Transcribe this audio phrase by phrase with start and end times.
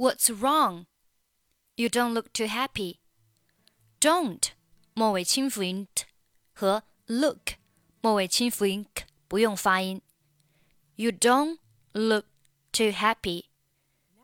[0.00, 0.87] What's wrong?
[1.77, 2.99] You don't look too happy.
[3.99, 4.51] Don't
[4.93, 6.05] 末尾清辅音 t
[6.53, 7.55] 和 look
[8.01, 10.01] 末尾清辅音 k 不用发音。
[10.95, 11.59] You don't
[11.93, 12.25] look
[12.71, 13.45] too happy.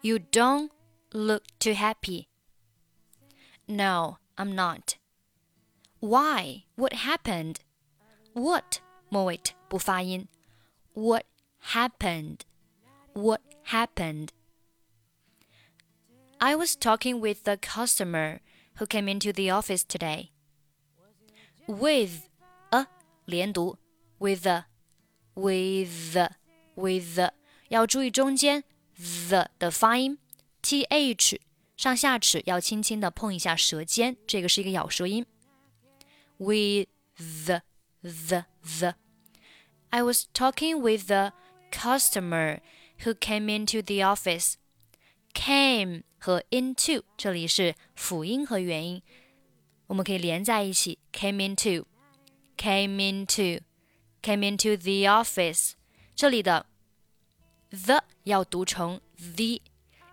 [0.01, 0.69] You don't
[1.11, 2.27] look too happy.
[3.67, 4.97] No, I'm not.
[5.99, 6.65] Why?
[6.75, 7.57] What happened?
[8.33, 8.79] What
[9.09, 10.27] 末尾不发音。
[10.93, 11.25] What
[11.73, 12.41] happened?
[13.13, 14.29] What happened?
[16.38, 18.40] I was talking with the customer
[18.78, 20.30] who came into the office today.
[21.66, 22.28] With
[22.72, 22.86] a
[23.26, 23.76] 连读，
[24.18, 24.66] with a,
[25.34, 26.30] with a,
[26.74, 27.32] with a,
[27.68, 28.64] 要注意中间
[28.96, 30.18] the 的发音，
[30.62, 31.38] th
[31.76, 35.24] 上下齿要轻轻的碰一下舌尖，这个是一个咬舌音。
[36.38, 37.62] With the
[38.02, 38.46] the
[38.80, 38.94] the.
[39.90, 41.32] I was talking with the
[41.70, 42.60] customer
[43.04, 44.54] who came into the office.
[45.34, 49.01] Came 和 into 这里是辅音和元音，
[49.87, 50.99] 我们可以连在一起。
[51.13, 51.85] Came into,
[52.57, 53.61] came into,
[54.21, 55.73] came into the office。
[56.15, 56.65] 这里的
[57.69, 59.61] the 要读成 the，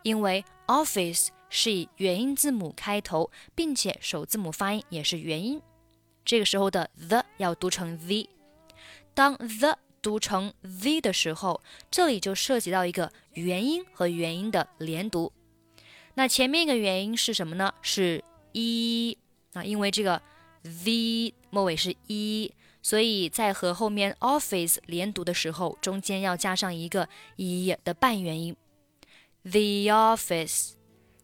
[0.02, 5.60] 因为 office 是以元音字母开头，并且首字母发音也是元音。
[6.24, 8.28] 这个时候的 the 要读成 the。
[9.14, 15.32] 当 the 读成 the 的时候，这里就涉及到一个元音和元音的连读。
[16.14, 17.74] 那前面一个元音是什么呢？
[17.82, 19.18] 是一
[19.52, 20.22] 啊，因为这个
[20.62, 28.54] the 末尾是一所以在和后面 office 连读的时候，中间要加上一个一的半元音。
[29.42, 30.74] The office，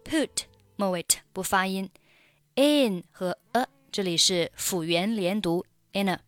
[0.03, 0.43] put
[0.75, 1.89] 末尾不发音，
[2.55, 6.19] in 和 a 这里是辅元连读，in a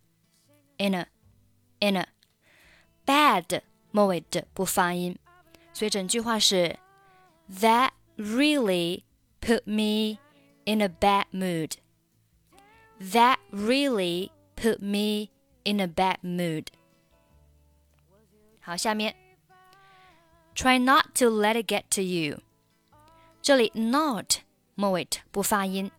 [0.78, 1.08] in a
[1.80, 2.08] in a
[3.06, 5.18] bad 末尾的不发音，
[5.74, 6.78] 所以整句话是
[7.50, 9.04] That really
[9.42, 10.20] put me
[10.66, 11.78] in a bad mood.
[13.00, 15.32] That really put me
[15.64, 16.68] in a bad mood.
[18.60, 19.16] 好，下面
[20.56, 22.42] Try not to let it get to you。
[23.42, 24.40] 这里 not
[24.76, 25.92] 末尾不发音，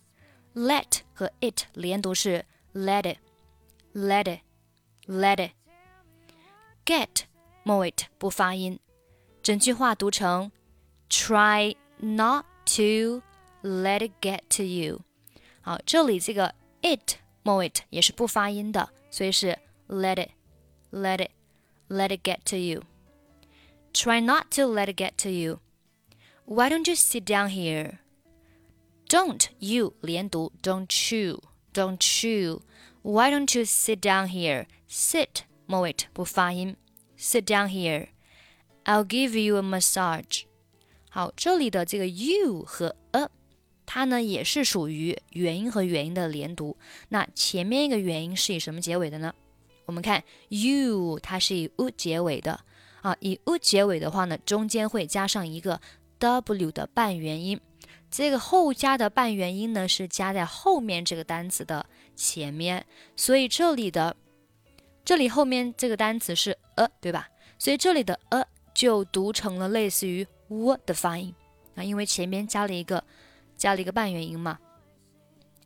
[0.55, 2.45] let 和 it 连读是
[2.75, 7.23] let it，let it，let it。get
[7.63, 8.79] 末尾不发音，
[9.43, 10.51] 整句话读成
[11.09, 12.45] Try not
[12.77, 13.23] to
[13.63, 15.03] let it get to you。
[15.61, 19.59] 好，这里这个 it 末尾也是不发音的，所以是
[19.89, 25.61] let it，let it，let it get to you。Try not to let it get to you.
[26.45, 27.99] Why don't you sit down here?
[29.09, 32.63] Don't you 连读，don't you, don't you.
[33.03, 34.67] Why don't you sit down here?
[34.89, 36.77] Sit 末尾不发音，
[37.19, 38.09] sit down here.
[38.85, 40.45] I'll give you a massage.
[41.11, 43.29] 好，这里的这个 you 和 a
[43.86, 46.78] 它呢也是属于元音和元音的连读。
[47.10, 49.34] 那前面一个元音是以什么结尾的呢？
[49.86, 52.60] 我们看 you，它是以 u 结尾的
[53.02, 53.16] 啊。
[53.20, 55.80] 以 u 结尾的话呢，中间会加上一个
[56.20, 57.60] w 的半元音。
[58.10, 61.86] 这个后加的半元音呢，是加在后面这个单词的
[62.16, 62.86] 前面，
[63.16, 64.16] 所以这里的
[65.04, 67.28] 这里后面这个单词是 a，对吧？
[67.58, 71.34] 所以这里的 a 就读成了类似于 w 的发音
[71.76, 73.04] 啊，因为前面加了一个
[73.63, 74.59] 加了一个半元音嘛，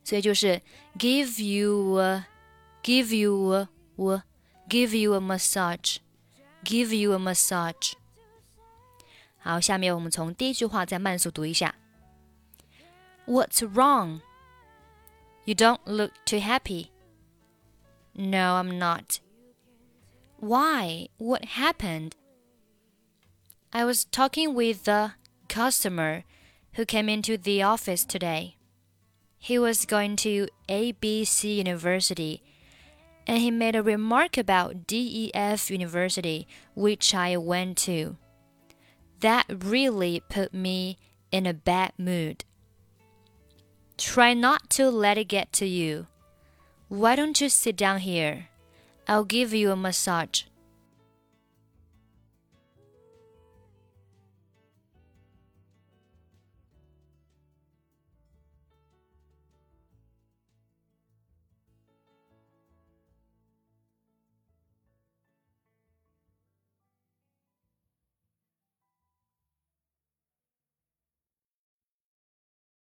[0.03, 0.61] 所以就是
[0.97, 3.67] give you a，give you a。
[3.95, 4.23] 我
[4.67, 5.97] give you a massage,
[6.63, 7.93] give you a massage。
[9.37, 11.75] 好，下面我们从第一句话再慢速读一下。
[13.27, 14.21] What's wrong?
[15.45, 16.87] You don't look too happy.
[18.13, 19.19] No, I'm not.
[20.39, 21.09] Why?
[21.17, 22.13] What happened?
[23.69, 25.11] I was talking with the
[25.47, 26.23] customer
[26.78, 28.54] who came into the office today.
[29.36, 32.40] He was going to ABC University
[33.26, 36.46] and he made a remark about DEF University,
[36.76, 38.16] which I went to.
[39.18, 40.98] That really put me
[41.32, 42.44] in a bad mood.
[43.96, 46.06] Try not to let it get to you.
[46.86, 48.50] Why don't you sit down here?
[49.08, 50.44] I'll give you a massage.